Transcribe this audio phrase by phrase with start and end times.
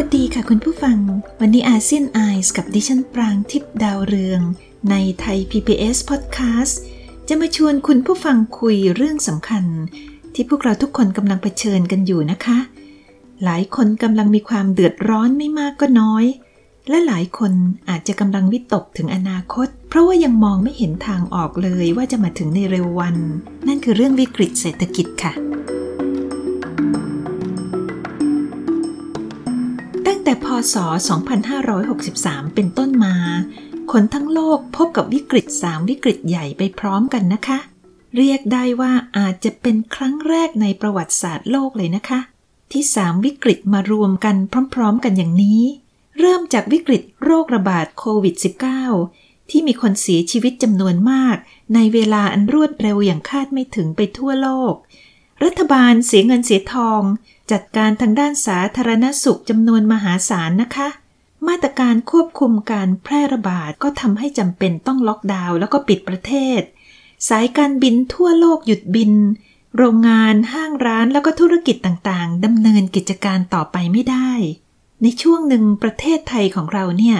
[0.00, 0.98] วัสดีค่ะคุณผู้ฟัง
[1.40, 4.40] วันนี้อาเซียนไอส์กับดิฉันปรางทิพดาวเรือง
[4.90, 6.74] ในไทย PBS Podcast
[7.28, 9.64] จะมาชวนคุณผู้ฟังคุยเรื่องสำคัญ
[10.34, 12.58] ที่พวกเราทุกคนกำลังเผชิญกันอยู่นะคะ
[13.44, 16.24] หลายคนกำลังมีความเดือดร้อนไม่มากก็น้อย
[16.88, 17.52] และหลายคน
[17.88, 23.16] อาจจะกำลังวิตกถึงอนาคต เพราะว่ายังมองไม่เห็นทางออกเลยว่าจะมาถึงในเร็ววัน
[23.66, 25.34] นั่นคือเรื่องวิกฤตเศรษฐกิจค่ะ
[30.44, 30.74] พศ
[31.44, 33.16] 2563 เป็นต้นมา
[33.92, 37.58] คนทั้งโลกพบกับวิกฤต 3 วิกฤตใหญ่ไปพร้อมกันนะคะ
[38.16, 42.20] เรียกได้ว่าอาจจะเป็นครั้งแรกในประวัติศาสตร์โลกเลยนะคะ
[42.72, 44.36] ที่ 3 วิกฤตมารวมกัน
[44.74, 45.62] พร้อม ๆ กันอย่างนี้
[46.18, 48.34] เริ่มจากวิกฤตโรคระบาดโควิด
[48.92, 51.36] -19 ที่มีคนเสียชีวิตจำนวนมาก
[51.74, 54.74] ในเวลาอันรวดเร็วอย่างคาดไม่ถึงไปทั่วโลก
[55.44, 57.02] รัฐบาลเสียเงินเสียทอง
[57.52, 60.88] จัดการทางด้านสาธารณสุขจำนวนมหาศาลนะคะ
[61.48, 66.60] มาตรการควบคุมการแพร่ระบาดก็ทำให้จำเป็นต้องล็อกดาวน์แล้วก็ปิดประเทศ
[67.28, 69.12] สายการบินทั่วโลกหยุดบิน
[69.76, 74.30] โรงงานห้างร้านแล้วก็ธุรกิจต่างๆดำเนินกิจการต่อไปไม่ได้
[75.02, 77.18] ในช่วงหนึ่งประเทศไทยของเราเนี่ย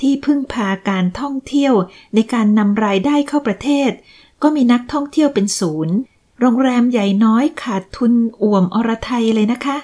[0.00, 1.74] ที่พึ่งพาการท่องเที่ยว
[2.14, 3.90] ในการนำรายได้เข้าประเทศ
[4.42, 5.96] ก็มีนักท่องเที่ยวเป็นศูนย์
[6.44, 8.12] โรงแรมใหญ่น้อยขาดทุน
[8.42, 9.76] อ่วมอรไทยเลยนะคะ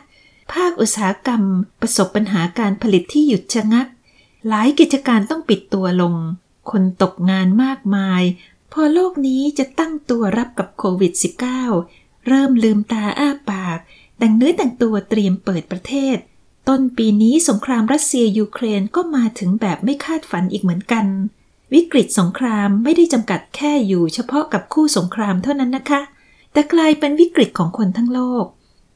[0.52, 1.42] ภาคอุตสาหกรรม
[1.80, 3.86] ประสบปัญหาการผลิตที่หยุดชะงัก
[4.48, 6.14] หลายกิจการต้องปิดตัวลง
[6.70, 8.22] คนตกงานมากมาย
[8.72, 11.12] พอโลกนี้จะตั้งตัวรับกับโควิด
[11.70, 13.78] -19 เริ่มลืมตาอ้าปาก
[14.18, 16.16] แต่งเนื้อแต่งตัวเตรียมเปิดประเทศ
[16.68, 21.06] ต้นปีนี้สงครามรัสเซียยูเครนก็มาถึงแบบไม่คาดฝันอีกเหมือนกัน
[21.72, 26.02] วิกฤตสงครามไม่ได้จำกัดแค่อยู่เฉพาะกับคู่สงครามเท่านั้นนะคะ
[26.58, 28.44] แต่กลายเป็นวิกฤตของคนทั้งโลก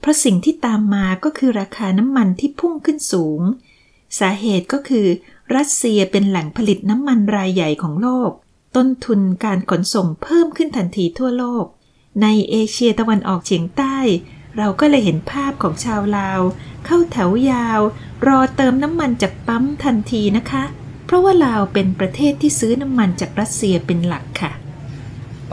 [0.00, 3.40] เพราะสิ่งที่ตามมาก็คือราคาน้ำมันที่พุ่งขึ้นสูง
[4.18, 5.06] สาเหตุก็คือ
[5.56, 8.30] รัสเซียเป็นแหล่งผลิตน้ำมันรายใหญ่ของโลก
[8.76, 11.64] ต้นทุนการขนส่งเพิ่มขึ้นทันทีทั่วโลก
[12.22, 13.96] ในเอเชียตะวันออกเฉียงใต้
[14.56, 16.40] เราก็เลยเห็นภาพของชาวลาว
[16.86, 17.80] เข้าแถวยาว
[18.26, 20.64] รอเติมน้ำมันจากปั๊มทันทีนะคะ
[21.06, 24.61] เพราะว่าลาวเป็นประเทศที่ซื้อน้ำมันจากรัสเซียเป็นหลักค่ะ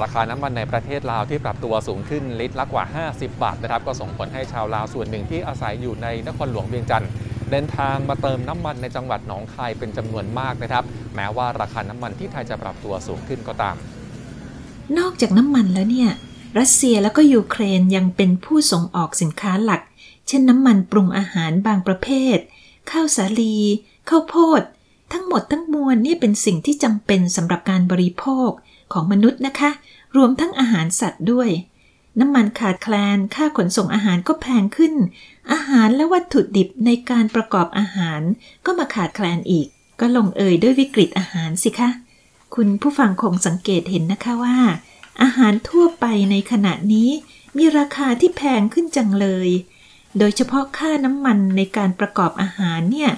[0.02, 7.10] ราคาน้ำมันในประเทศลาวที่ปรับตัวสูงขึ้นลิตรละกว่า 50 บาทนะครับ ก็ส่งผลให้ชาวลาวส่วนหนึ่งที่อาศัยอยู่ในนครหลวงเวียงจันทร์
[7.52, 10.84] เดินทางมาเติมน้ำมันในจังหวัดหนองคายเป็นจำนวนมากนะครับ
[11.16, 13.76] แม้ว่าราคาน้ำมันที่ไทยจะปรับตัวสูงขึ้นก็ตาม
[14.98, 16.10] นอกจากน้ำมันแล้วเนี่ย
[16.60, 19.82] รัสเซียแล้วก็ยูเครนยังเป็นผู้ส่งออกสินค้าหลัก
[20.28, 22.38] เช่นน้ำมันปรุงอาหารบางประเภท
[22.92, 23.58] ข้าวสาลี
[24.10, 24.62] ข้าวโพด
[25.14, 28.50] ทั้งหมดทั้งมวลนี่เป็นสิ่งที่จำเป็นสำหรับการบริโภค
[28.94, 29.72] ของมนุษย์นะคะ
[30.16, 31.50] รวมทั้งอาหารสัตว์ด้วย
[32.20, 34.94] น้ำมันขาดแคลน ค่าขนส่งอาหารก็แพงขึ้น
[35.52, 38.22] อาหารและวัตถุดิบในการประกอบอาหาร
[38.66, 39.68] ก็มาขาดแคลนอีก
[40.00, 41.90] ก็ลงเอยด้วยวิกฤตอาหารสิคะ
[42.56, 44.58] คุณผู้ฟังคงสังเกตเห็นนะคะว่า
[45.22, 47.10] อาหารทั่วไปในขณะนี้
[47.58, 49.50] มีราคาที่แพงขึ้นจังเลย
[50.18, 53.12] โดยเฉพาะค่าน้ำมันในการประกอบอาหารเนี่ย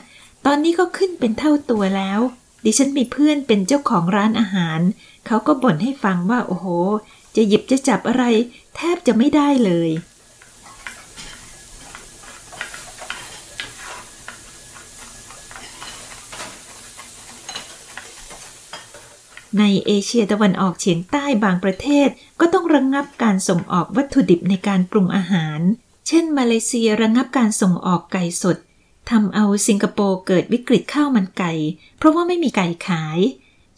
[0.46, 2.20] ตอนนี้ก็ขึ้นเป็นเท่าตัวแล้ว
[2.66, 4.80] ดิฉันมีเพื่อนเป็นเจ้าของร้านอาหาร
[5.28, 6.68] เขาก็บ่นให้ฟังว่าโอ้โห
[7.36, 8.24] จะหยิบจะจับอะไร
[8.76, 9.92] แทบจะไม่ได้เลย
[19.60, 22.10] ในเอเชียตะวันออกเฉียงใต้บางประเทศ
[22.40, 25.60] ก็ต้องระงงับการส่งออกวัตถุดิบในการปรุงอาหาร
[26.08, 28.58] เช่น มาเลเซียระงงับการส่งออกไก่สด
[29.10, 31.52] ทำเอาสิงคโปร์เกิดวิกฤตข้าวมันไก่
[31.98, 33.20] เพราะว่าไม่มีไก่ขาย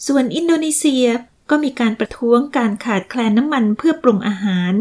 [0.08, 1.06] ส่วนอินโดนีเซีย
[1.50, 4.74] ก็มีการประท้วงการขาดแคลนน้ำมันเพื่อปรุงอาหาร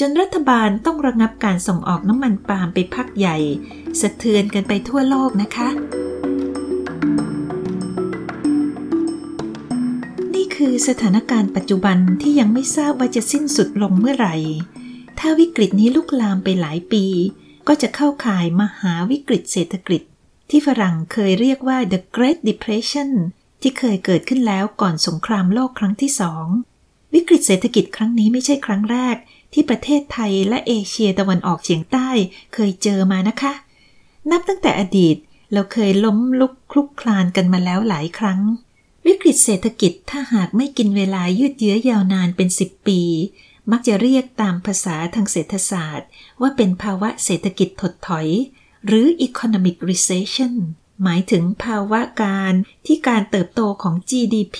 [0.00, 3.38] จนรัฐบาลต้องระงงับการส่งออกน้ำมันปาล์มไปพักใหญ่
[4.00, 5.68] สะเทือนกันไปทั่วโลกนะคะ
[10.34, 14.36] นี่คือสถานการณ์ปัจจุบันที่ยังไม่ทราบว่าจะสิ้นสุดลงเมื่อไหร่
[15.18, 17.04] ถ้าวิกฤตนี้ลุกลามไปหลายปี
[17.68, 20.02] ก็จะเข้าข่ายมหาวิกฤตเศรษฐกิจ
[20.50, 23.10] ที่ฝรั่งเคยเรียกว่า the Great Depression
[23.60, 26.46] ที่เคยเกิดขึ้นแล้วก่อนสงครามโลกครั้งที่สอง
[27.14, 29.16] วิกฤตเศรษฐกิจครั้งนี้ไม่ใช่ครั้งแรก
[29.52, 32.08] ที่ประเทศไทยและเอเชียตะวันออกเฉียงใต้
[32.54, 33.52] เคยเจอมานะคะ
[34.30, 35.16] นับตั้งแต่อดีต
[35.52, 38.40] เราเคยล้มลุกคลุกคลานกันมาแล้วหลายครั้ง
[39.06, 43.00] วิกฤตเศรษฐกิจถ้าหากไม่กินเวลายืดเยื้อยาวนานเป็น10ปี
[43.70, 46.08] มักจะเรียกตามภาษาทางเศรษฐศาสตร์
[46.40, 48.28] ว่าเป็นภาวะเศรษฐกิจถดถอย
[48.86, 50.54] หรือ economic recession
[51.04, 52.52] หมายถึงภาวะการ
[52.86, 54.58] ที่การเติบโตของ GDP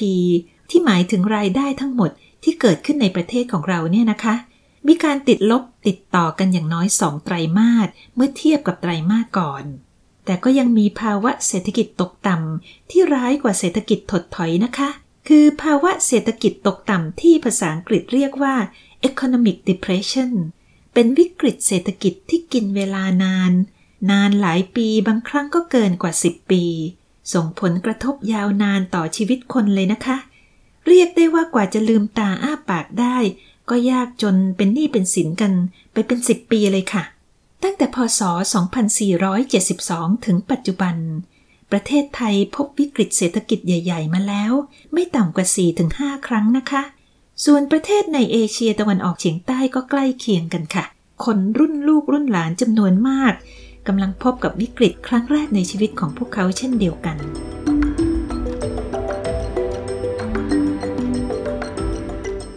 [0.71, 2.11] ที่หมายถึงรายได้ทั้งหมด
[2.43, 4.35] ที่เกิดขึ้นในประเทศของเราเนี่ยนะคะ
[4.89, 9.65] มีการติดลบติดต่อกันอย่างน้อยสองไตรมาสเมื่อเทียบกับไตรมาสก่อน
[10.25, 14.91] แต่ก็ยังมีภาวะเศรษฐกิจตกต่ำที่ร้ายกว่าเศรษฐกิจถดถอยนะคะ
[15.29, 18.55] คือภาวะเศรษฐกิจตกต่ำที่ภาษาอังกฤษเรียกว่า
[19.09, 20.31] economic depression
[20.95, 23.53] เป็นวิกฤตเศรษฐกิจที่กินเวลานาน
[24.11, 26.65] นานหลายปีบางครั้งก็เกินกว่า 10 ปี
[27.33, 30.17] ส่งผลกระทบยาวนานต่อชีวิตคนเลยนะคะ
[30.87, 33.17] เรียกได้ว่ากว่าจะลืมตาอ้าปากได้
[33.71, 35.53] ก็ยากจนเป็นหนี้เป็นสินกัน
[35.93, 37.05] ไปเป็น 10 ปีเลยค่ะ
[37.63, 38.21] ตั้งแต่พศ
[39.43, 40.97] 2472 ถึงปัจจุบัน
[41.71, 44.53] ประเทศไทยพบวิกฤตเศรษฐกิจใหญ่ ๆ มาแล้ว
[44.93, 45.47] ไม่ต่ำกว่า
[45.87, 46.83] 4-5 ครั้งนะคะ
[47.45, 50.85] ส่วนประเทศในเอเชียตะวันออกเฉียงใต้ก็ใกล้เคียงกันค่ะ
[51.25, 53.35] คนรุ่นลูกรุ่นหลานจำนวนมาก
[53.87, 57.17] กำลังพบกับวิกฤตครั้งแรกในชีวิตของพวกเขาเช่นเดียวกัน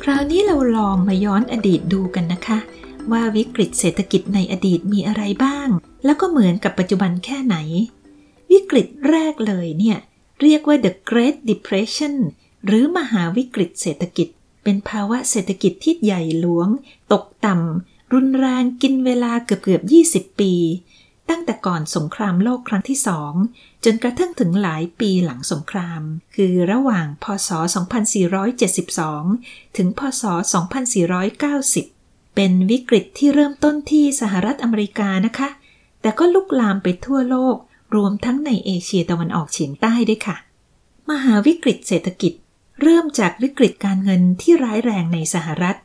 [0.04, 2.60] คราวนี้เราลองมาย้อนอดีตดูกันนะคะ
[3.12, 5.68] ว่าวิกฤตเศรษฐกิจในอดีตมีอะไรบ้าง
[6.06, 7.56] แล้วก็เหมือนกับปัจจุบันแค่ไหน
[8.52, 9.98] วิกฤตแรกเลยเนี่ย
[10.42, 12.16] เรียกว่า the Great Depression
[12.66, 14.28] หรือมหาวิกฤตเศรษฐกิจ
[14.64, 16.68] เป็นภาวะเศรษฐกิจที่ใหญ่หลวง
[17.12, 19.82] ตกต่ำรุนแรงกินเวลาเกือบเกือบ
[20.30, 20.54] 20 ปี
[21.30, 23.34] ตั้งแต่ก่อนสงครามโลกครั้งที่สอง
[23.84, 26.02] จนกระทั่งถึงหลายปีหลังสงคราม
[26.36, 27.50] คือระหว่างพศ
[28.84, 30.24] 2472 ถึงพศ
[31.50, 35.50] 2490 เป็นวิกฤตที่เริ่มต้นที่สหรัฐอเมริกานะคะ
[36.02, 37.56] แต่ก็ลุกลามไปทั่วโลก
[37.96, 40.38] รวมทั้งในเอเชียตะวันออกเฉียงใต้ด้วยค่ะ
[41.12, 42.34] มหาวิกฤตเศรษฐกิจ
[42.82, 45.78] เริ่มจากวิกฤตการเงินที่ร้ายแรงในสหรัฐ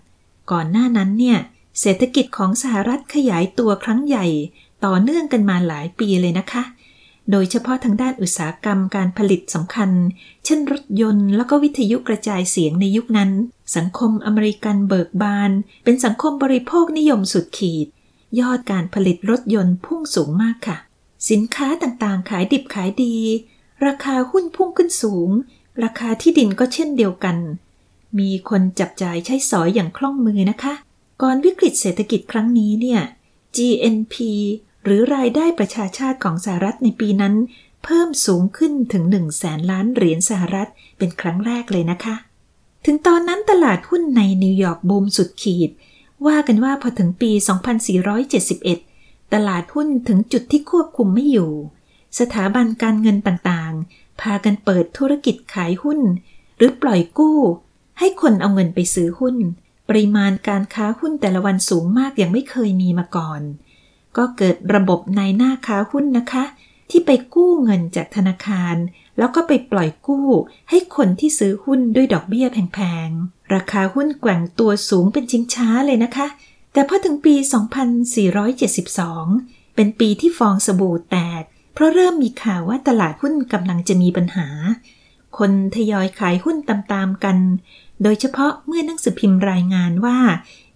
[0.50, 1.38] ก่อนหน้านั้นเนี่ย
[1.80, 4.26] เศรษฐกิจของสหรัฐขยายตัวครั้งใหญ่
[4.84, 6.62] ต่อเนื่องกันมาหลายปีเลยนะคะ
[7.30, 9.90] โดยเฉพาะทางด้านอุตสาหกรรมการผลิตสำคัญ
[10.44, 13.30] เช่นรถยนต์แล้วก็วิทยุกระจายเสียงในยุคนั้น
[13.76, 15.50] สังคมอเมริกันเบิกบาน
[15.84, 17.86] เป็นสังคมบริโภคนิยมสุดขีด
[18.40, 20.78] ยอดการผลิตรถยนต์พุ่งสูงมากค่ะ
[21.30, 23.14] สินค้าต่างๆ ขายดิบขายดี
[23.86, 25.30] ราคาหุ้นพุ่งขึ้นสูง
[25.84, 27.36] ราคาที่ดินก็เช่นเดียวกัน
[28.18, 30.74] มีคนจับจ่ายใช้สอยอย่างคล่องมือนะคะ
[31.22, 33.00] ก่อนวิกฤตเศรษฐกิจครั้งนี้เนี่ย
[33.56, 34.14] GNP
[34.90, 37.34] หรือรายได้ประชาชาติของสหรัฐในปีนั้น
[37.84, 40.68] เพิ่มสูงขึ้นถึง1แสนล้านเหรียญสหรัฐ
[40.98, 42.16] เป็นครั้งแรกเลยนะคะ
[42.84, 45.70] ถึงตอนนั้นตลาดหุ้นในนิวยอร์กบูมสุดขีด
[46.26, 47.30] ว่ากันว่าพอถึงปี
[48.52, 51.52] 2471 ตลาดหุ้นถึงจุดที่ควบคุมไม่อยู่
[52.18, 56.00] สถาบันการเงินต่างๆ พากันเปิดธุรกิจขายหุ้น
[56.56, 57.38] หรือปล่อยกู้
[57.98, 59.36] ให้คนเอาเงินไปซื้อหุ้น
[59.88, 63.42] ปริมาณการค้าหุ้นแต่ละวันสูงมากอย่างไม่เคยมีมาก่อน
[64.18, 66.44] ก็เกิดระบบในหน้าค้าหุ้นนะคะ
[66.90, 68.76] ที่ไปกู้เงินจากธนาคาร
[69.18, 70.28] แล้วก็ไปปล่อยกู้
[70.70, 76.26] ให้คนที่ซื้อหุ้นด้วยดอกเบี้ยแพงๆ ราคาหุ้นแกว่งตัวสูงเป็นชิงช้าเลยนะคะ
[76.72, 77.34] แต่พอถึงปี
[78.60, 81.42] 2472 เป็นปีที่ฟองสบู่แตก
[81.74, 84.48] เพราะเริ่มมีข่าวว่าตลาดหุ้นกำลังจะมีปัญหา
[85.38, 87.36] คนทยอยขายหุ้นตามๆกัน
[88.02, 90.18] โดยเฉพาะเมื่อนังสือพิมพ์รายงานว่า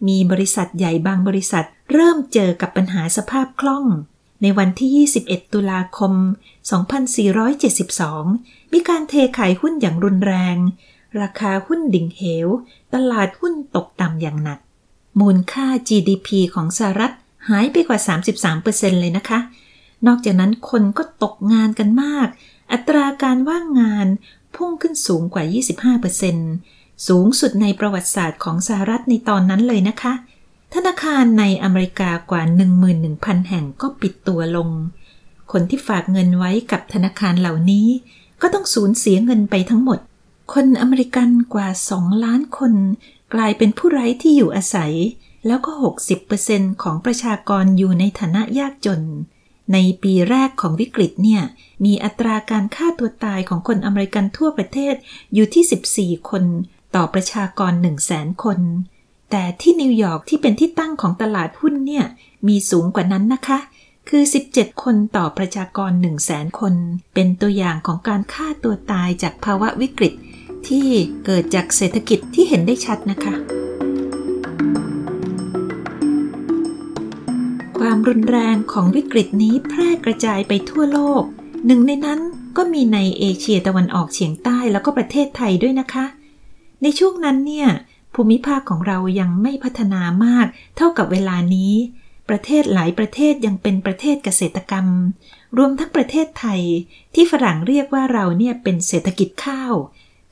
[0.08, 3.86] มีบริษัทใหญ่บางบริษัท เริ่มเจอกับปัญหาสภาพคล่อง
[4.42, 6.12] ในวันที่ 21 ตุลาคม
[7.78, 10.56] 2472 มีการเทขายหุ้นอย่างรุนแรง
[11.20, 12.48] ราคาหุ้นดิ่งเหว
[12.94, 14.58] ตลาดหุ้นตกต่ำอย่างหนัก
[15.20, 17.12] มูลค่า GDP ของสหรัฐ
[17.48, 17.98] หายไปกว่า
[18.50, 19.38] 33%เลยนะคะ
[20.06, 22.28] นอกจากนั้นคนก็ตกงานกันมาก
[22.72, 24.06] อัตราการว่างงาน
[24.54, 25.44] พุ่งขึ้นสูงกว่า
[25.90, 30.14] 25% สูงสุดในประวัติศาสตร์ของสหรัฐในตอนนั้นเลยนะคะ
[30.74, 32.42] ธนาคารในอเมริกากว่า
[32.94, 34.68] 11,000 แห่งก็ปิดตัวลง
[35.52, 37.86] คนที่ฝากเงินไว้กับธนาคารเหล่านี้
[38.42, 39.98] ก็ต้องสูญเสียเงินไปทั้งหมด
[40.52, 42.72] คนอเมริกันกว่า 2 ล้านคน
[43.34, 44.92] กลายเป็นผู้ไร้ที่อยู่อาศัย
[45.46, 45.70] แล้วก็
[46.26, 49.02] 60%ของประชากรอยู่ในฐานะยากจน
[49.72, 51.42] ในปีแรกของวิกฤตเนี่ย
[51.84, 54.94] มีอัตราการฆ่าตัวตายของคนอเมริกันทั่วประเทศ
[55.34, 56.44] อยู่ที่ 14 คน
[56.94, 58.58] ต่อประชากร 1 0 0 0 0แสนคน
[59.30, 62.04] แต่ที่นิวยอร์กที่เป็นที่ตั้งของตลาดหุ้นเนี่ย
[62.48, 63.58] มีสูงกว่านั้นนะคะ
[64.08, 64.22] คือ
[64.52, 66.74] 17 คนต่อประชากร 1 0 0 0 0แสนคน
[67.14, 70.12] เป็นตัวอย่างของการฆ่าตัวตายจากภาวะวิกฤต
[70.68, 70.88] ที่
[71.24, 73.34] เกิดจากเศรษฐกิจที่เห็นได้ชัดนะคะ
[77.78, 81.22] ความรุนแรงของวิกฤตนี้แพร่กระจายไปทั่วโลก
[81.66, 82.20] หนึ่งในนั้น
[82.56, 86.04] ก็มีในเอเชียตะวันออกเฉียงใต้แล้วก็ประเทศไทยด้วยนะคะ
[86.82, 87.68] ในช่วงนั้นเนี่ย
[88.14, 90.46] ภูมิภาคของเรายังไม่พัฒนามาก
[90.76, 91.72] เท่ากับเวลานี้
[92.28, 94.86] ประเทศหลายประเทศยังเป็นประเทศเกษตรกรรม
[95.56, 96.60] รวมทั้งประเทศไทย
[97.14, 99.72] ที่ฝรั่งเรียกว่าเราเนี่ยเป็นเศรษฐกิจข้าว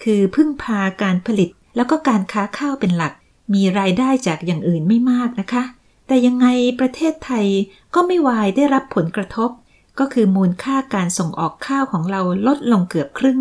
[0.02, 3.12] คือพึ่งพาการผลิตแล้วก็การค้าข้าวเป็นหลัก
[3.54, 5.64] มีรายได้จากอย่างอื่นไม่มากนะคะ
[6.06, 6.46] แต่ยังไง
[6.80, 7.46] ประเทศไทย
[7.94, 9.50] ก็ไม่วายได้รับผลกระทบ
[9.98, 13.40] ก็คือมูลค่าการส่งออกข้าวของเราลดลงเกือบครึ่ง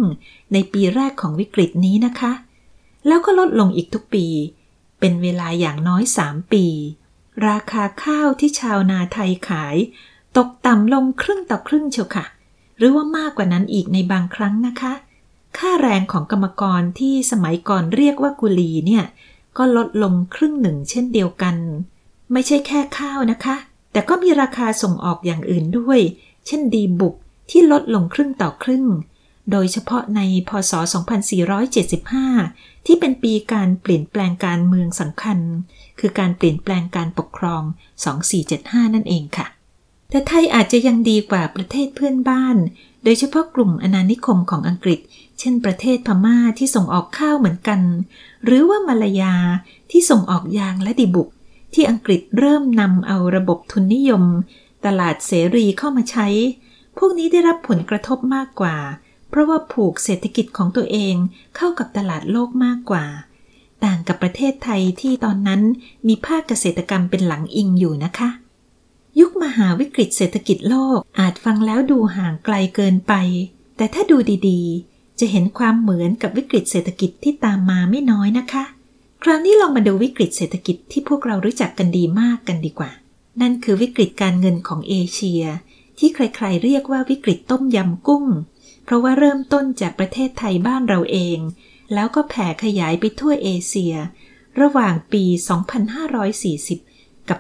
[0.54, 2.32] ในปีแรกของวิกฤตนี้นะคะ
[3.10, 4.26] แล้วก็ลดลงอีกทุกปี
[5.00, 6.66] เป็นเวลาอย่างน้อย 3 ปี
[7.48, 9.76] ราคาข้าวที่ชาวนาไทยขาย
[10.38, 12.26] ตกต่ำลงครึ่งต่อครึ่งเชียวค่ะ
[12.78, 14.94] หรือว่ามากกว่านั้นอีกในบางครั้งนะคะ
[15.58, 19.04] ค่าแรงของกรรมกรที่สมัยก่อนเรียกว่ากุลีเนี่ย
[19.58, 21.56] ก็ลดลงครึ่งหนึ่งเช่นเดียวกัน
[22.32, 23.56] ไม่ใช่แค่ข้าวนะคะ
[23.92, 26.00] แต่ก็มีราคาส่งออกอย่างอื่นด้วย
[26.48, 27.16] เช่นดีบุก
[27.50, 28.86] ที่ลดลงครึ่งต่อครึ่ง
[29.52, 30.72] โดยเฉพาะในพศ
[32.00, 35.40] 2475 ที่เป็นปีการเปลี่ยนแปลงการเมืองสำคัญ
[36.00, 37.64] คือการเปลี่ยนแปลงการปกครอง
[38.28, 39.48] 2475 นั่นเองค่ะ
[40.10, 42.58] แต่ไทยอาจจะยังดีกว่าประเทศเพื่อนบ้าน
[43.04, 45.00] โดยเฉพาะกลุ่มอนานิคมของอังกฤษ
[45.40, 47.82] เช่นประเทศพม่าที่ส่งออกข้าวเหมือนกัน
[48.46, 49.36] หรือว่ามาลายา
[49.92, 51.30] ที่ส่งออกยางและดีบุก
[51.74, 54.24] ที่อังกฤษเริ่มนำเอาระบบทุนนิยม
[54.86, 56.28] ตลาดเสรีเข้ามาใช้
[56.98, 58.76] พวกนี้ได้รับผลกระทบมากกว่า
[59.30, 61.16] เพราะว่าผูกเศรษฐกิจของตัวเอง
[61.56, 63.06] เข้ากับตลาดโลกมากกว่า
[63.86, 65.62] ต่างกับประเทศไทยที่ตอนนั้น
[66.08, 68.30] มีภาคเกษตรกรรมเป็นหลังอิงอยู่นะคะ
[69.20, 73.14] ยุคมหาวิกฤตเศรษฐกิจโลกอาจฟังแล้วดูห่างไกลเกินไป
[73.78, 74.18] แต่ถ้าดู
[74.50, 78.64] ดีๆ จะเห็นความเหมือนกับวิกฤตเศรษฐกิจที่ตามมาไม่น้อยนะคะ
[79.24, 82.92] คราวนี้ลองมาดูวิกฤตเศรษฐกิจที่พวกเรารู้จักกันดีมากกันดีกว่า
[83.42, 85.44] นั่นคือวิกฤตการเงินของเอเชีย
[86.00, 88.26] ที่ใครๆเรียกว่าวิกฤตต้มยำกุ้ง
[88.90, 91.40] เพราะว่าเริ่มต้นจากประเทศไทยบ้านเราเอง
[91.94, 93.94] แล้วก็แผ่ขยายไปทั่วเอเชีย
[94.62, 95.24] ระหว่างปี
[96.68, 97.40] 2540 กับ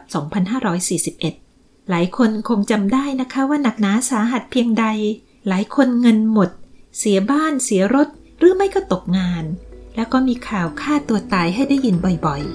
[1.15, 4.85] 2541 หลายคนคงจำได้นะคะว่าหนักหนาสาหัสเพียงใด
[5.47, 6.49] หลายคนเงินหมด
[6.97, 9.43] เสียบ้านเสียรถ หรือไม่ก็ตกงาน
[9.95, 12.51] แล้วก็มีข่าวฆ่าตัวตายให้ได้ยินบ่อยๆ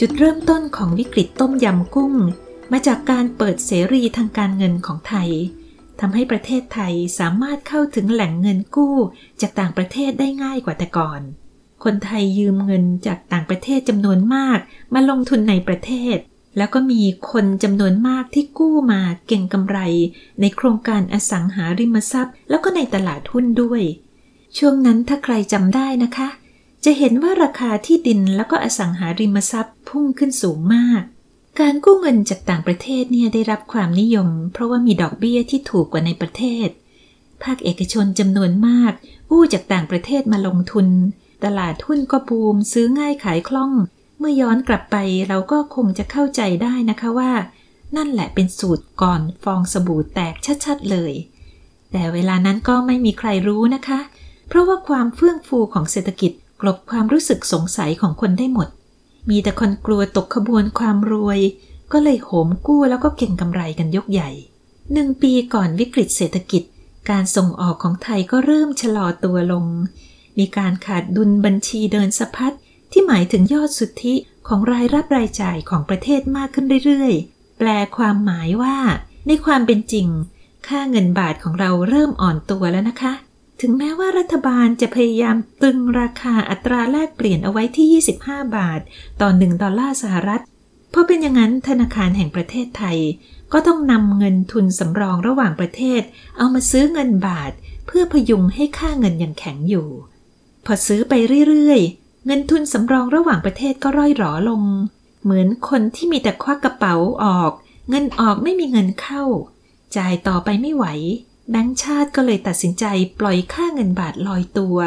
[0.00, 2.14] จุดเริ่มต้นของวิกฤตต้มยำกุ้ง
[2.72, 5.30] มาจากการเปิดเสรีทางการเงินของไทย
[6.00, 8.96] ทำให้ประเทศไทยสามารถเข้าถึงแหล่งเงินกู้
[9.40, 11.20] จากต่างประเทศได้ง่ายกว่าแต่ก่อน
[11.84, 14.58] คนไทยยืมเงินจากต่างประเทศจำนวนมาก
[14.94, 16.16] มาลงทุนในประเทศ
[16.56, 19.78] แล้วก็มีคนจำนวนมากที่กู้มาเก่งกำไร
[20.40, 23.82] ในโครงการอสังหาริมทรัพย์ แล้วก็ในตลาดหุ้นด้วย
[24.58, 26.28] ช่วงนั้นถ้าใครจำได้นะคะ
[26.84, 31.02] จะเห็นว่าราคาที่ดินแล้วก็อสังหาริมทรัพย์พุ่งขึ้นสูงมาก
[31.62, 36.68] การกู้เงินจากต่างประเทศเนี่ยได้รับความนิยม เพราะว่ามีดอกเบี้ยที่ถูกกว่าในประเทศ
[37.42, 38.92] ภาคเอกชนจำนวนมาก
[39.30, 40.88] กู้จากต่างประเทศมาลงทุน
[41.44, 43.72] ตลาดหุ้นก็บูม ซื้อง่ายขายคล่อง
[44.18, 44.96] เมื่อย้อนกลับไป
[45.28, 47.32] เราก็คงจะเข้าใจได้นะคะว่า
[47.96, 50.34] นั่นแหละเป็นสูตรก่อนฟองสบู่แตก
[50.64, 51.12] ชัดๆเลย
[51.92, 54.00] แต่เวลานั้นก็ไม่มีใครรู้นะคะ
[54.48, 58.68] เพราะว่าความเฟื่องฟูของเศรษฐกิจกลบความรู้สึกสงสัยของคนได้หมด
[59.30, 61.40] มีแต่คนกลัวตกขบวนความรวย
[61.92, 64.30] ก็เลยโหมกู้แล้วก็เก่งกำไรกันยกใหญ่
[64.92, 66.62] หนึ่งปีก่อนวิกฤตเศรษฐกิจ
[67.10, 69.66] การส่งออกของไทยก็เริ่มชะลอตัวลง
[70.38, 72.54] มีการขาดดุลบัญชีเดินสะพัด
[72.92, 74.14] ที่หมายถึงยอดสุทธิ
[74.48, 78.76] ของรายรับรายจ่ายของประเทศมากขึ้นเรื่อยๆ แปลความหมายว่า
[79.26, 80.08] ในความเป็นจริง
[80.68, 83.12] ค่าเงินบาทของเราเริ่มอ่อนตัวแล้วนะคะ
[83.60, 88.80] ถึงแม้ว่ารัฐบาลจะพยายามตึงราคาอัตราแลกเปลี่ยนเอาไว้ที่ 25 บาท
[89.20, 90.42] ต่อ 1 ดอลลาร์สหรัฐ
[90.90, 92.98] เพราะเป็นอย่างนั้นธนาคารแห่งประเทศไทย
[93.52, 96.02] ก็ต้องนำเงินทุนสำรองระหว่างประเทศ
[96.36, 97.52] เอามาซื้อเงินบาท
[97.86, 99.88] เพื่อพยุงให้ค่าเงินยังแข็งอยู่
[100.64, 101.14] พอซื้อไป
[101.48, 104.62] เรื่อยๆ เงินทุนสำรองระหว่างประเทศก็ร่อยหรอลง
[105.22, 106.94] เหมือนคนที่มีแต่ควักกระเป๋า
[107.24, 107.52] ออก
[107.90, 109.22] เงินออกไม่มีเงินเข้า
[109.96, 110.86] จ่ายต่อไปไม่ไหว
[111.50, 112.84] แบงก์ชาติก็เลยตัดสินใจ
[113.20, 114.78] ปล่อยค่าเงินบาทลอยตัว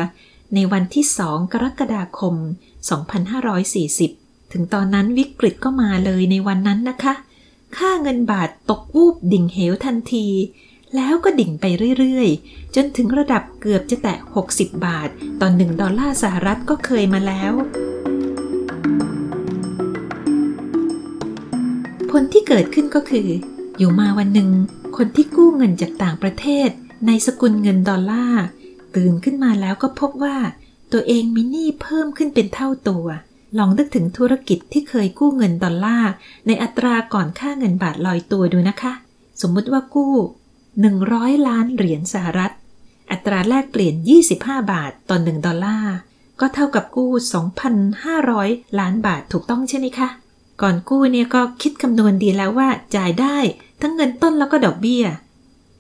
[0.53, 2.35] ในวันที่ 2 กรกฎาคม
[3.63, 7.13] 2540 ถึงตอนนั้นวิกฤตก็มาเลยในวันนั้นนะคะ
[7.77, 10.27] ค่าเงินบาทตกวูบดิ่งเหวทันที
[10.95, 11.65] แล้วก็ดิ่งไป
[11.99, 14.17] เรื่อยๆ จนถึงระดับเกือบจะแตะ
[14.49, 15.09] 60 บาท
[15.41, 17.53] ต่อ 1 ดอลลาร์สหรัฐก็เคยมาแล้ว
[22.09, 23.27] ผลที่เกิดขึ้นก็คือ
[23.77, 24.49] อยู่มาวันหนึ่ง
[24.97, 26.69] คนที่กู้เงินจากต่างประเทศ
[27.07, 28.43] ในสกุลเงินดอลลาร์
[28.95, 30.37] ตื่นขึ้นมาแล้วก็พบว่า
[30.93, 33.05] ตัวเองมีหนี้เพิ่มขึ้นเป็นเท่าตัว
[33.57, 36.11] ลองนึกถึงธุรกิจที่เคยกู้เงินดอลลาร์
[36.47, 38.93] ในอัตราก่อนค่าเงินบาทลอยตัวดูนะคะ
[39.41, 40.13] สมมุติว่ากู้
[40.79, 42.51] 100 ล้านเหรียญสหรัฐ
[43.11, 43.95] อัตราแลกเปลี่ยน
[44.33, 45.95] 25 บาทต่อ1ดอลลาร์
[46.39, 47.11] ก็เท่ากับกู้
[47.95, 50.09] 2,500 ล้านบาทถูกต้องใช่ไหมคะ
[50.61, 53.37] ก่อนกู้เนี่ยก็คิดคำนวณดีแล้วว่าจ่ายได้
[53.81, 55.05] ทั้งเงินต้นแล้วก็ดอกเบี้ย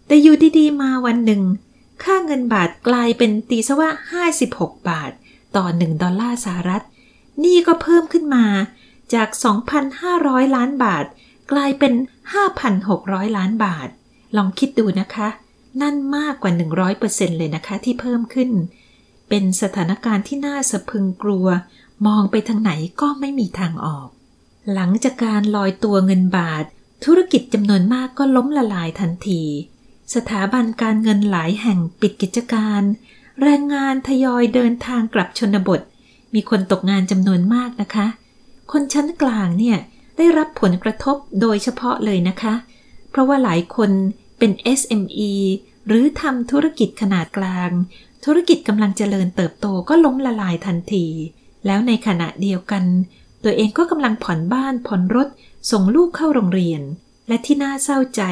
[0.07, 1.41] แต่อยู่ดีๆมาวันหนึ่ง
[2.03, 3.89] ค่าเงินบาทกลายเป็นตีซะว่า
[4.37, 5.11] 56 บาท
[5.55, 6.83] ต่อ 1 ดอลลาร์สหรัฐ
[7.43, 8.45] นี่ก็เพิ่มขึ้นมา
[9.13, 9.29] จาก
[9.91, 11.05] 2,500 ล้านบาท
[11.51, 11.93] กลายเป็น
[12.65, 13.87] 5,600 ล้านบาท
[14.35, 15.27] ลองคิดดูนะคะ
[15.81, 16.51] นั่นมากกว่า
[16.95, 18.49] 100%เลยนะคะที่เพิ่มขึ้น
[19.29, 21.47] เป็นสถานการณ์ที่น่าสะพึงกลัว
[22.07, 24.07] มองไปทางไหนก็ไม่มีทางออก
[24.73, 26.65] หลังจากการลอยตัวเงินบาท
[27.05, 29.41] ธุรกิจจำนวนมากก็ล้มละลายทันที
[30.15, 32.81] สถาบันการเงินหลายแห่งปิดกิจการ
[33.41, 35.81] แรงงานทยอยเดินทางกลับชนบท
[36.33, 38.07] มีคนตกงานจำนวนมากนะคะ
[38.71, 39.77] คนชั้นกลางเนี่ย
[40.17, 42.53] ได้รับผลกระทบโดยเฉพาะเลยนะคะ
[43.09, 43.91] เพราะว่าหลายคน
[44.39, 45.33] เป็น SME
[45.87, 47.71] หรือทำธุรกิจขนาดกลาง
[48.25, 51.05] ธุรกิจกำลังเจริญเติบโตก็ล้มละลายทันที
[51.65, 52.83] แล้วในขณะเดียวกัน
[53.43, 55.27] ตัวเองก็กำลังผ่อนบ้านผ่อนรถ
[55.71, 56.81] ส่งลูกเข้าโรงเรียน
[57.27, 58.23] และที่น่าเศร้าใจ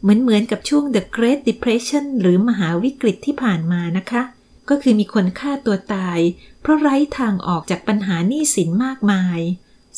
[0.00, 4.22] เหมือนเหมือนกับช่วง The Great Depression หรือมหาวิกฤตที่ผ่านมานะคะ
[4.68, 6.18] ก็คือมีคนฆ่าตัวตาย
[6.60, 9.38] เพราะไร้ทางออกจากปัญหาหนี้สินมากมาย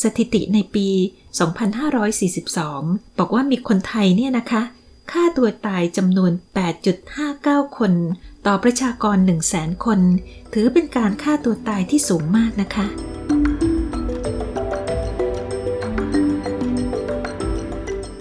[0.02, 0.88] สถิติในปี
[1.84, 4.62] 2542 บอกว่ามีคนไทยเนี่ยนะคะ
[5.12, 6.32] ฆ่าตัวตายจำนวน
[7.04, 7.92] 8.59 คน
[8.46, 9.16] ต่อประชากร
[9.50, 10.00] 100,000 คน
[10.52, 12.86] ถือเป็นการฆ่าตัวตายที่สูงมากนะคะ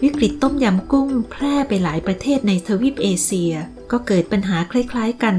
[0.03, 3.53] วิกฤตต้มยำกุ้งแพร่ไปหลายประเทศในทวีปเอเชีย
[3.91, 5.37] ก็เกิดปัญหาคล้ายๆกัน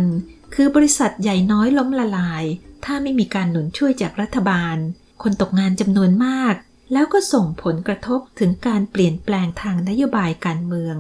[0.55, 2.45] คือบริษัทใหญ่น้อยล้มละลาย
[2.85, 4.77] ถ้าไม่มีการหนุนช่วยจากรัฐบาล
[5.23, 6.55] คนตกงานจำนวนมาก
[6.93, 10.97] แล้วก็ส่งผลกระทบถึงการเปลี่ยนแปลงทางนโยบายการเมือง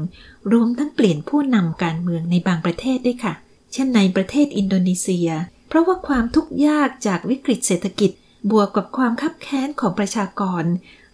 [0.53, 3.35] รวมทั้งเปลี่ยนผู้นำการเมืองในบางประเทศด้วยค่ะ
[3.73, 5.29] เช่นในประเทศอินโดนีเซีย
[5.69, 8.11] เพราะว่าความทุกข์ยากจากวิกฤตเศรษฐกิจ
[8.51, 10.65] บวกกับความคับแค้นของประชากร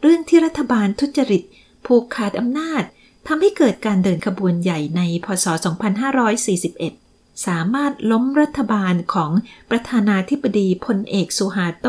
[0.03, 1.43] เรื่องที่รัฐบาลทุจริต
[1.87, 2.83] ผูกขาดอำนาจ
[3.27, 5.47] ทำให้เกิดการเดินขบวนใหญ่ในพศ
[6.67, 9.31] 2541 สามารถล้มรัฐบาลของ
[9.71, 11.87] ประธานาธิบดีพลเอกสุฮาโต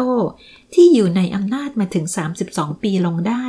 [0.73, 2.06] ที่อยู่ในอำนาจมาถึง
[2.43, 3.45] 32 ปีลงได้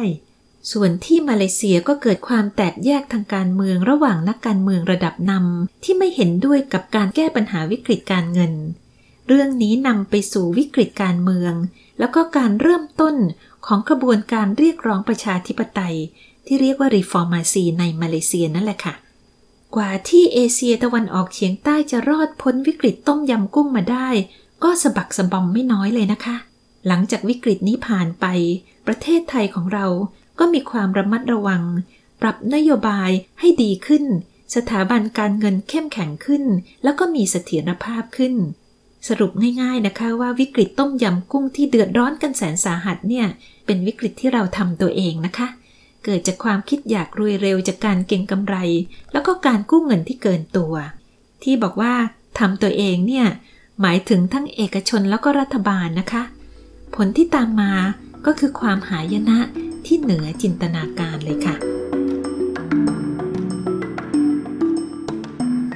[0.73, 8.53] ส่วนที่มาเลเซียก็เกิดความแตกแยกทางการเมืองระหว่างนักการเมืองระดับนำที่ไม่เห็นด้วยกับการแก้ปัญหาวิกฤตการเงิน
[9.29, 11.55] เรื่องนี้นำไปสู่วิกฤตการเมือง
[11.99, 13.17] แล้วก็การเริ่มต้น
[13.67, 15.97] ของกระบวนการเรียกร้องประชาธิปไตย
[16.47, 18.95] ที่เรียกว่า Reformasi ในมาเลเซียนั่นแหละค่ะ
[19.77, 24.09] กว่าที่เอเชียตะวันออกเฉียงใต้จะรอดพ้นวิกฤตต้มยำกุ้งมาได้
[24.65, 26.37] ก็สะบักสะบอมไม่น้อยเลยนะคะ
[26.87, 28.25] หลังจากวิกฤตนี้ผ่านไป
[28.87, 29.87] ประเทศไทยของเรา
[30.39, 31.63] ก็มีความระมัดระวัง
[32.21, 34.05] ปรับนโยบายให้ดีขึ้น
[34.55, 36.45] สถาบันการเงินเข้มแข็งขึ้น
[36.83, 38.35] แล้วก็มีเสถียรภาพขึ้น
[39.09, 43.27] สรุปง่ายๆนะคะว่าวิกฤตต้มยำกุ้งที่เดือดร้อนกันแสนสาหัสเนี่ย
[43.67, 45.49] เป็นวิกฤตที่เราทำตัวเองนะคะ
[46.05, 48.57] เกิดจากความคิดอยากรวยเร็วจากการเก็งกำไร
[49.13, 50.75] แล้วก็การกู้เงินที่เกินตัว
[51.43, 51.95] ที่บอกว่า
[52.39, 53.27] ทำตัวเองเนี่ย
[53.81, 56.23] หมายถึงทั้งเอกชนแล้วก็รัฐบาลนะคะ
[56.95, 57.73] ผลที่ตามมา
[58.27, 59.39] ก็คือความหายนะ
[59.87, 61.57] ที่เหนือจินตนาการเลยค่ะ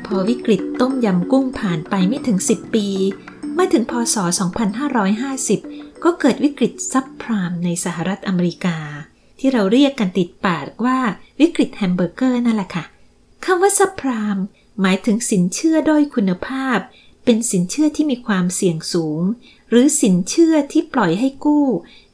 [0.04, 2.88] พอวิกฤตต้มยำกุ้งผ่านไปไม่ถึง 10 ปี
[3.54, 4.16] เมื่อถึงพศ
[4.90, 8.78] 2550 ก็เกิดวิกฤตซับพรามในสหรัฐอเมริกา
[9.38, 10.98] ที่เราเรียกกันติดปากว่า
[11.40, 12.84] วิกฤตแฮมเบอร์เกอร์นั่นแหละค่ะ
[13.44, 14.38] คำว่าซับพราม
[14.80, 16.78] หมายถึงสินเชื่อด้อยคุณภาพ
[17.24, 19.22] เป็นสินเชื่อที่มีความเสี่ยงสูง
[19.70, 21.66] หรือสินเชื่อที่ปล่อยให้กู้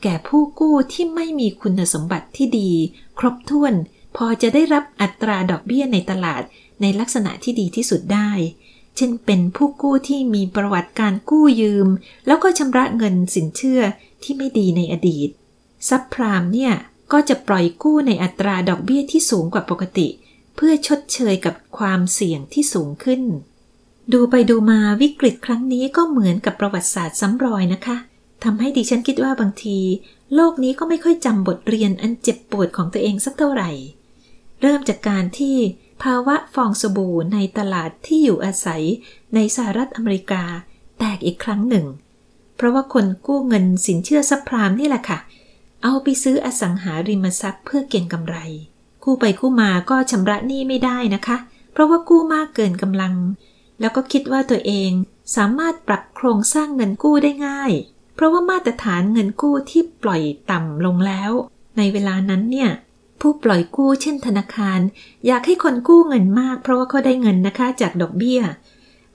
[0.03, 2.71] แก่ผู้กู้ที่ไม่มีคุณสมบัติที่ดี
[3.19, 3.75] ครบถ้วน
[4.17, 6.43] พอจะได้รับอัตราดอกเบี้ยในตลาด
[6.81, 8.31] ในลักษณะที่ดีที่สุดได้
[8.97, 11.89] เช่นเป็นผู้กู้ที่มีประวัติการกู้ยืม
[12.27, 13.81] แล้วก็ชำระเงินสินเชื่อ
[14.23, 15.29] ที่ไม่ดีในอดีต
[15.89, 16.73] ซับพรามเนี่ย
[17.13, 20.09] ก็จะปล่อยกู้ในอัตราดอกเบี้ยที่สูงกว่าปกติ
[20.57, 23.23] เพื่อชดเชยกับความเสี่ยงที่สูงขึ้น
[24.13, 27.97] ดูไปดูมาวิกฤตครั้งนี้ก็เหมือนกับประวัติศาสตร์ซ้ำรอยนะคะ
[28.45, 29.79] ทำให้ดิฉันคิดว่าบางที
[30.35, 33.71] โลกนี้ก็ไม่ค่อยจำบทเรียนอันเจ็บปวดของตัวเองสักเท่าไหร่
[34.61, 35.57] เริ่มจากการที่
[36.03, 38.83] ภาวะฟองสบู่ในตลาดที่อยู่อาศัย
[39.35, 40.45] ในสหรัฐอเมริกา
[40.99, 41.87] แตกอีกครั้งหนึ่ง
[42.57, 45.19] เพราะว่าคนกู้เงินสินเชื่อซับพรามนี่แหละค่ะ
[45.83, 48.37] เอาไปซื้ออสังหาริมทรัพย์เพื่อเก็งกำไร
[49.05, 51.37] กู้ไปกู้มาก็ชำระหนี้ไม่ได้นะคะ
[51.73, 53.15] เพราะว่ากู้มากเกินกำลัง
[53.81, 54.91] แล้วก็คิดว่าตัวเอง
[55.37, 57.73] สามารถปรับโครงสร้างเงินกู้ได้ง่าย
[58.15, 61.31] เพราะว่ามาตรฐานเงินกู้ที่ปล่อยต่ำลงแล้ว
[61.77, 62.71] ในเวลานั้นเนี่ย
[63.21, 64.81] ผู้ปล่อยกู้เช่นธนาคาร
[65.27, 68.41] อยากให้คนกู้เงินมาก เพราะว่าเขาได้เงินนะคะจากดอกเบี้ย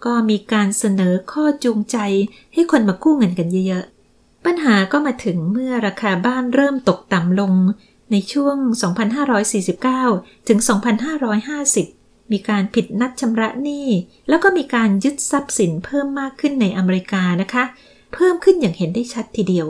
[0.06, 1.98] ก็มีการเสนอข้อจูงใจ
[2.54, 3.86] ให้คนมากู้เงินกันเยอะ
[4.48, 7.54] ปัญหาก็มาถึงเมื่อราคาบ้านเริ่มตกต่ำลง
[8.12, 8.58] ในช่วง
[9.54, 10.60] 2549 ถึง
[11.66, 13.88] 2550 มีการผิดนัดชำระหนี้
[14.30, 17.64] แล้วก็มีการยึดทรัพย์สินเพิ่มมากขึ้นในอเมริกานะคะ
[18.14, 19.68] เพิ่มขึ้นอย่างเห็นได้ชัดทีเดียว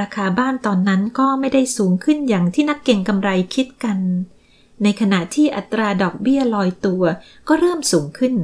[0.00, 3.98] ราคาบ้านตอนนั้นก็ไม่ได้สูงขึ้นอย่างที่นักเก่งกำไรคิดกัน
[4.82, 7.02] ในขณะที่อัตราดอกเบี้ยลอยตัว
[7.48, 8.34] ก็เริ่มสูงขึ้น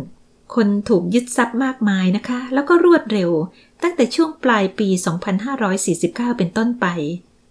[0.54, 3.30] คนถูกยึดทรัพย์มากมายนะคะ แล้วก็รวดเร็ว
[3.82, 4.88] ตั้งแต่ช่วงปลายปี
[5.62, 6.86] 2549 เป็นต้นไป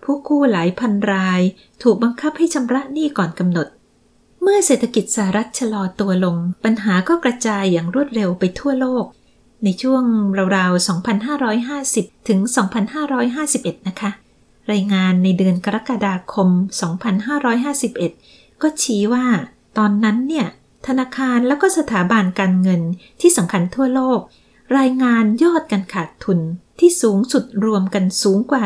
[0.03, 1.41] ผู้กู้หลายพันราย
[1.83, 3.67] ถูกบังคับให้ชำระหนี้ก่อนกำหนด
[4.41, 9.05] เมื่อเศรษฐกิจสหรัฐชะลอตัวลง ปัญหาก็กระจายอย่างรวดเร็วไปทั่วโลก
[9.63, 10.03] ในช่วง
[10.57, 10.87] ราวๆ
[11.69, 12.39] 2550 ถึง
[13.13, 14.11] 2551 นะคะ
[14.71, 16.49] รายงานในเดือนกรกฎาคม
[17.35, 19.25] 2551 ก็ชี้ว่า
[19.77, 20.47] ตอนนั้นเนี่ย
[20.87, 22.81] ธนาคารแล้วก็สถาบันการเงิน
[23.21, 24.19] ที่สำคัญทั่วโลก
[24.77, 26.39] รายงานยอดการขาดทุน
[26.79, 28.63] ที่สูงสุดรวมกันสูงกว่า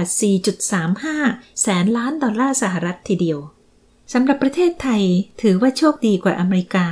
[0.80, 3.40] 4.35 แสนล้านดอลลาร์สหรัฐทีเดียว
[4.14, 5.04] สำหรับประเทศไทย
[5.42, 6.88] ถือว่าโชคดีกว่าอเมริกา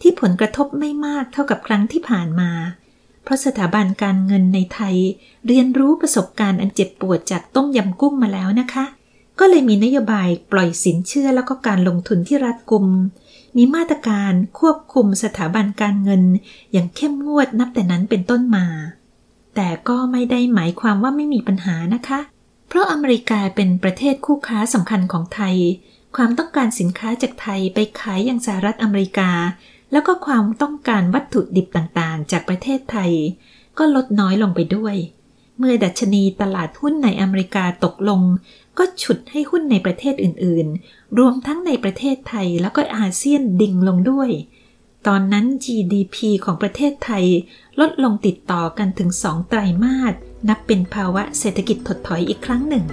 [0.00, 2.50] ที่ผลกระทบไม่มากเท่ากับครั้งที่ผ่านมา
[3.24, 4.96] เพราะสถาบันการเงินในไทย
[5.46, 8.84] เรียนรู้ประสบการณ์อันเจ็บปวดจากต้มยำกุ้งมาแล้วนะคะ
[9.38, 12.86] ก็เลยมีนโยบายปล่อยสินเชื่อแล้วก็การลงทุนที่รัดกุม
[13.56, 16.22] มีมาตรการควบคุมสถาบันการเงิน
[16.72, 18.66] อย่างเข้มงวดนับแต่นั้นเป็นต้นมา
[19.54, 22.20] แต่ก็ไม่ได้หมายความว่าไม่มีปัญหานะคะ
[22.68, 25.56] เพราะอเมริกาเป็นประเทศคู่ค้าสำคัญของไทย
[26.16, 29.30] ความต้องการสินค้าจากไทยไปขายยังสหรัฐอเมริกา
[29.92, 33.12] แล้วก็ความต้องการวัตถุดิบต่างๆ จากประเทศไทย
[33.78, 34.96] ก็ลดน้อยลงไปด้วย
[35.58, 38.20] เมื่อดัชนีตลาดหุ้นในอเมริกาตกลง
[38.78, 44.30] ก็ฉุดให้หุ้นในประเทศอื่นๆ รวมทั้งในประเทศไทยแล้วก็อาเซียนดิ่งลงด้วย
[45.06, 47.24] ตอนนั้น GDP ของประเทศไทย
[47.80, 50.14] ลดลงติดต่อกันถึง2ไตรมาส
[50.48, 52.84] นับเป็นภาวะเศรษฐกิจถดถอยอีกครั้งหนึ่ง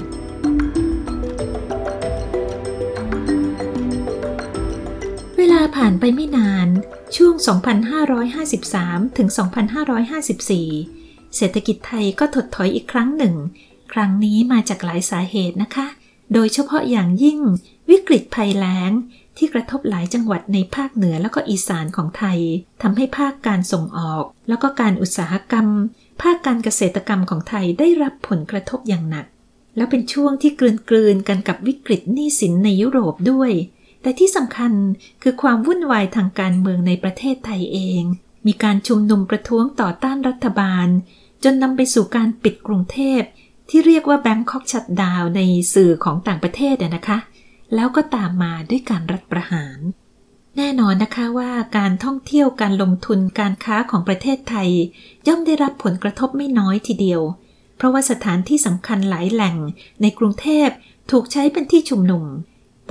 [5.37, 6.67] เวลาผ่านไปไม่นาน
[7.15, 7.33] ช่วง
[8.45, 9.29] 2553 ถึง
[10.51, 13.35] 2554 เศรษฐกิจไทยก็ถดถอยอีกครั้งหนึ่ง
[13.93, 15.88] ครั้งนี้มาจากหลายสาเหตุนะคะ
[16.34, 17.39] โดยเฉพาะอย่างยิ่ง
[17.89, 18.91] วิกฤตภัยแล้ง
[19.38, 22.39] ที่กระทบหลายจังหวัดในภาคเหนือแล้วก็อีสานของไทย
[22.82, 25.67] ทำให้ภาคการส่งออก แล้วก็การอุตสาหกรรม
[26.21, 29.26] ภาคการเกษตรกรรมของไทยได้รับผลกระทบอย่างหนัก
[29.76, 33.52] แล้วเป็นช่วงที่กลืนกลืนกันกับวิกฤตหนี้สินในยุโรปด้วย
[34.02, 34.73] แต่ที่สำคัญ
[35.23, 38.04] คือความวุ่นวายทางการเมืองในประเทศไทยเอง
[38.47, 40.88] มีการชุมนุมประท้วงต่อต้านรัฐบาล
[41.43, 43.21] จนนำไปสู่การปิดกรุงเทพ
[43.69, 45.41] ที่เรียกว่าแบงคอกชัดดาวใน
[45.73, 47.17] สื่อของต่างประเทศนะคะ
[47.75, 49.77] แล้วก็ตามมาด้วยการรัฐประหาร
[50.58, 54.69] แน่นอนนะคะว่าการท่องเที่ยวการลงทุนการค้าของประเทศไทย
[55.27, 57.21] ย่อมได้รับผลกระทบไม่น้อยทีเดียว
[57.77, 59.56] เพราะว่าสถานที่สำคัญหลายแหล่ง
[60.01, 60.67] ในกรุงเทพ
[61.12, 62.23] ถูกใช้เป็นที่ชุมนุม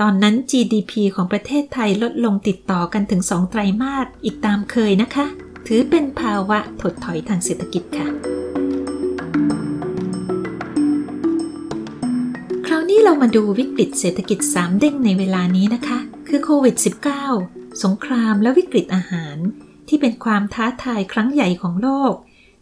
[0.01, 5.25] ตอนนั้น GDP ของประเทศไทยลดลงติดต่อกันถึง2ไตรมาสอีกตามเคยนะคะ
[5.67, 8.07] ถือเป็นภาวะถดถอยทางเศรษฐกิจค่ะ
[12.87, 16.75] วนี้เรามาดูวิกฤตเศรษฐกิจ 3 เด้งในเวลานี้นะคะ คือโควิด
[17.29, 19.37] -19 สงครามและวิกฤตอาหาร
[19.87, 22.13] ที่เป็นความท้าทายครั้งใหญ่ของโลก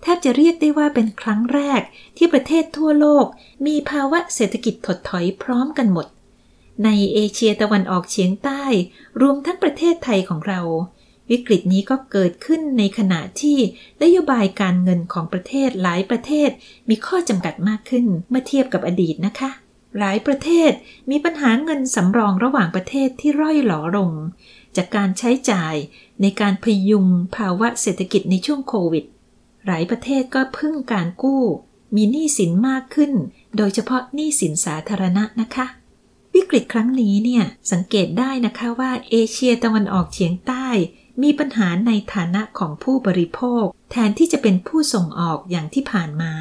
[0.02, 1.82] แทบจะเรียกได้ว่าเป็นครั้งแรก
[2.18, 3.26] ที่ประเทศทั่วโลก
[3.66, 6.08] มีภาวะเศรษฐกิจถดถอยพร้อมกันหมด
[6.84, 8.64] ในเอเชียตะวันออกเฉียงใต้
[9.22, 10.62] รวมทั้งประเทศไทยของเรา
[11.32, 13.58] วิกฤตนี้ก็เกิดขึ้นในขณะที่
[14.04, 16.50] นโยบายการเงินของประเทศหลายประเทศ
[16.90, 19.52] มีข้อจำกัดมากขึ้นเมื่อเทียบกับอดีตนะคะ
[20.00, 20.72] หลายประเทศ
[21.12, 24.12] มีปัญหาเงินสำรองระหว่างประเทศที่ร่อยหลอลง
[24.76, 25.76] จากการใช้จ่าย
[26.22, 29.06] ในการพยุงภาวะเศรษฐกิจในช่วงโควิด
[29.66, 31.44] หลายประเทศก็พึ่งการกู้
[31.96, 33.12] มีหนี้สินมากขึ้น
[33.58, 35.66] โดยเฉพาะหนี้สินสาธารณะนะคะ
[36.34, 40.68] วิกฤตครั้งนี้เนี่ยสังเกตได้นะคะว่าเอเชียตะวันออกเฉียงใต้
[41.24, 46.34] มีปัญหาในฐานะของผู้บริโภค แทนที่จะเป็นผู้ส่งออกอย่างที่ผ่านมา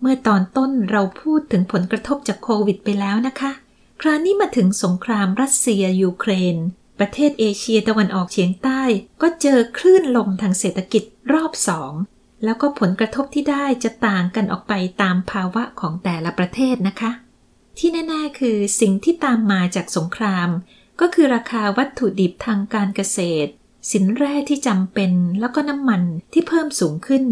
[0.00, 3.52] เมื่อตอนต้นเราพูดถึงผลกระทบจากโควิดไปแล้วนะคะ
[4.00, 6.56] คราวนี้มาถึงสงครามรัสเซียยูเครน
[6.98, 8.82] ประเทศเอเชียตะวันออกเฉียงใต้
[9.22, 11.92] ก็เจอคลื่นลมทางเศรษฐกิจรอบสอง
[12.44, 17.10] แล้วก็ผลกระทบที่ได้จะต่างกันออกไปตามภาวะของแต่ละประเทศนะคะ
[17.78, 20.48] ที่แน่ๆคือสิ่งที่ตามมาจากสงคราม
[21.00, 23.50] ก็คือราคาวัตถุดิบทางการเกษตร
[23.92, 27.24] สินแร่ที่จำเป็นแล้วก็น้ำมันที่เพิ่มสูงขึ้น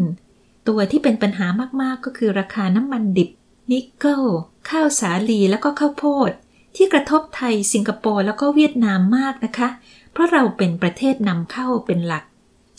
[0.68, 1.46] ตัวที่เป็นปัญหา
[1.82, 3.30] มากๆก็คือราคาน้ำมันดิบ
[3.70, 4.24] นิกเกิล
[4.70, 6.30] ข้าวสาลีแล้วก็ข้าวโพด
[6.76, 9.68] ที่กระทบไทยสิงคโปร์แล้วก็เวียดนามมากนะคะ
[10.12, 12.24] เพราะเราเป็นประเทศนำเข้าเป็นหลัก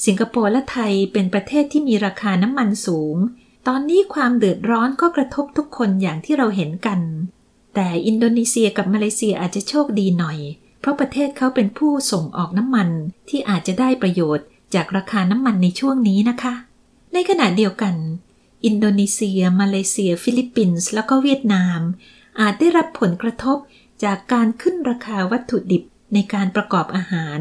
[0.06, 3.16] สิงคโปร์และไทยเป็นประเทศที่มีราคาน้ำมันสูง
[3.68, 7.00] ตอนนี้ความเดือดร้อนก็กระทบทุกคนอย่างที่เราเห็นกัน
[7.76, 10.38] แต่อินโดนีเซียกับมาเลเซียอาจจะโชคดีหน่อย
[10.80, 12.90] เพราะประเทศเขาเป็นผู้ส่งออกน้ำมัน
[13.30, 16.54] ที่อาจจะได้ประโยชน์จากราคาน้ำมันในช่วงนี้นะคะ
[17.14, 17.96] ในขณะเดียวกัน
[18.66, 21.80] อินโดนีเซีย มาเลเซีย ฟิลิปปินส์ แล้วก็เวียดนาม
[22.42, 23.58] อาจได้รับผลกระทบ
[24.04, 27.40] จากการขึ้นราคาวัตถุดิบในการประกอบอาหาร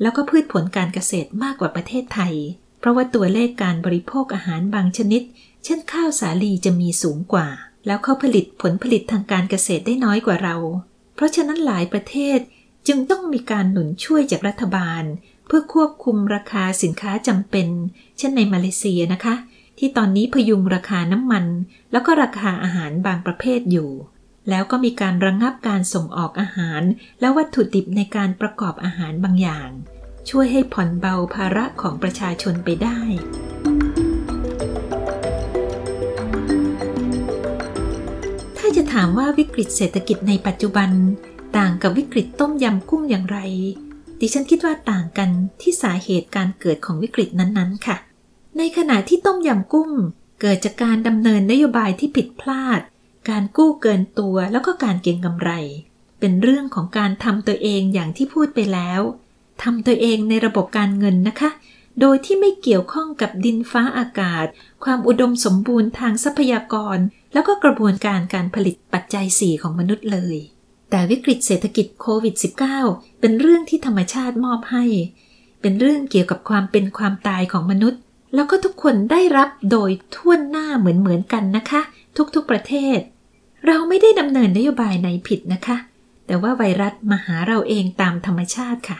[0.00, 2.34] แล้วก็พืชผลการเกษตรมากกว่าประเทศไทย
[2.78, 5.22] เพราะว่าตัวเลขการบริโภคอาหารบางชนิด
[5.64, 7.48] เช่นข้าวสาลีจะมีสูงกว่า
[7.86, 10.56] แล้วเขาผลิตผลผลิตทางการเกษตรได้น้อยกว่าเรา
[11.14, 12.38] เพราะฉะนั้นหลายประเทศ
[12.86, 15.02] จึงต้องมีการหนุนช่วยจากรัฐบาล
[15.48, 17.68] เพื่อควบคุมราคาสินค้าจำเป็น
[18.18, 19.34] เช่นในมาเลเซียนะคะ
[19.78, 21.44] ที่ตอนนี้พยุงราคาน้ำมัน
[21.92, 23.90] แล้วก็ราคาอาหารบางประเภทอยู่
[24.48, 26.82] แล้วก็มีการระงงับการส่งออกอาหาร
[27.20, 29.70] และวัตถุดิบในการประกอบอาหารบางอย่าง
[30.30, 33.00] ช่วยให้ผ่อนเบาภาระของประชาชนไปได้
[38.58, 40.90] ถ้าจะถามว่าวิกฤตเศรษฐกิจในปัจจุบัน
[41.56, 43.38] ต่างกับวิกฤตต้มยำกุ้งอย่างไร
[44.20, 47.96] ดิฉันคิดว่าต่างกันที่สาเหตุการเกิดของวิกฤตนั้นๆ ค่ะ
[48.58, 49.90] ในขณะที่ต้มยำกุ้ง
[50.40, 52.80] เกิดจากการดำเนินนโยบายที่ผิดพลาด
[53.30, 55.50] การกู้เกินตัวแล้วก็การเก็งกำไร
[56.20, 59.00] เป็นเรื่องของการทำตัวเองอย่างที่พูดไปแล้ว
[59.62, 61.50] ทำตัวเองในระบบการเงินนะคะ
[62.00, 64.46] โดยที่ไม่เกี่ยวข้องกับดินฟ้าอากาศ
[64.84, 66.98] ความอุดมสมบูรณ์ทางทรัพยากร
[67.32, 70.36] แล้วก็กระบวนการการผลิตปัจจัย4ของมนุษย์เลย
[70.90, 72.34] แต่วิกฤตเศรษฐกิจโควิด
[72.78, 74.84] -19 เป็นเรื่องที่ธรรมชาติมอบให้
[75.60, 78.00] เป็นเรื่องเกี่ยวกับความเป็นความตายของมนุษย์
[78.34, 81.80] แล้วก็ทุกคนได้รับโดยทั่วหน้าเหมือนเหมือนกันนะคะ
[82.34, 82.98] ทุกๆประเทศ
[83.66, 85.76] เราไม่ได้ดำเนินนโยบายไหนผิดนะคะ
[86.26, 88.98] แต่ว่าไวรัสมาหาเราเองตามธรรมชาติค่ะ